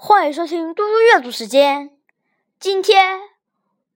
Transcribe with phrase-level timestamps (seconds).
[0.00, 1.90] 欢迎收听嘟嘟阅读时间。
[2.60, 3.18] 今天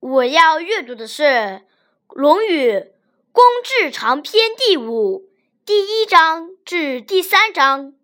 [0.00, 1.22] 我要阅读的是
[2.08, 2.72] 《论语·
[3.30, 3.44] 公
[3.80, 5.30] 冶长篇》第五
[5.64, 7.94] 第一章至第三章。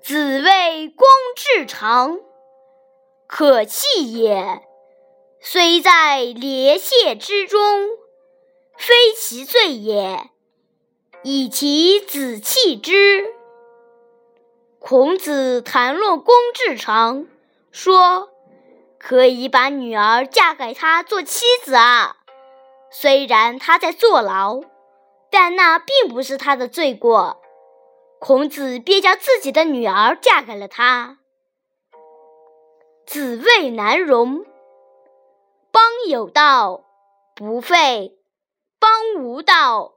[0.00, 1.08] 子谓公
[1.56, 2.20] 冶长
[3.26, 4.62] ：“可弃也，
[5.40, 7.58] 虽在列谢之中，
[8.78, 10.30] 非其罪也。”
[11.22, 13.34] 以其子弃之。
[14.78, 16.34] 孔子谈论公
[16.66, 17.26] 冶长，
[17.70, 18.30] 说
[18.98, 22.16] ：“可以把女儿嫁给他做妻子啊。
[22.90, 24.62] 虽然他在坐牢，
[25.30, 27.42] 但那并不是他的罪过。
[28.18, 31.18] 孔子便将自己的女儿嫁给了他。”
[33.04, 34.46] 子谓难容
[35.70, 36.84] ：“邦有道，
[37.34, 38.14] 不废；
[38.78, 38.90] 邦
[39.22, 39.96] 无道。”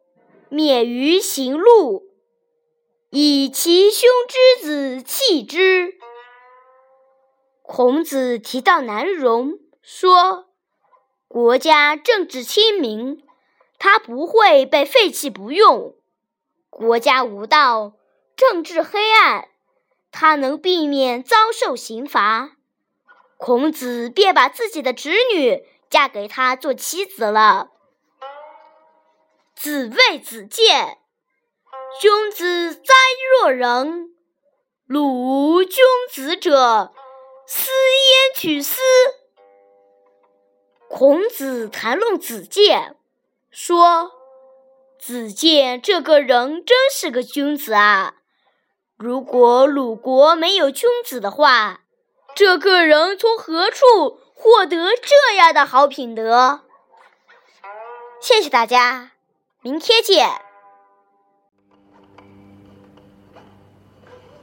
[0.54, 2.12] 免于行路，
[3.10, 5.96] 以其兄之子弃之。
[7.64, 10.50] 孔子提到南容，说
[11.28, 13.24] ：“国家政治清明，
[13.80, 15.96] 他不会被废弃不用；
[16.70, 17.94] 国家无道，
[18.36, 19.48] 政治黑暗，
[20.12, 22.58] 他能避免遭受刑罚。”
[23.38, 27.72] 孔子便把自己的侄女嫁给他做妻子了。
[29.56, 30.98] 子谓子建
[32.02, 32.94] ：“君子哉
[33.42, 34.14] 若人！
[34.86, 36.92] 鲁无君子者，
[37.48, 38.82] 斯焉取斯？”
[40.90, 42.98] 孔子谈论子建，
[43.50, 44.12] 说
[45.00, 48.16] ：“子建这个人真是个君子啊！
[48.98, 51.82] 如果鲁国没有君子的话，
[52.36, 56.62] 这个人从何处获得这样的好品德？”
[58.20, 59.13] 谢谢大家。
[59.64, 60.53] 明天见。